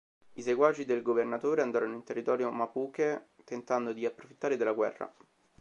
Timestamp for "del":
0.83-1.03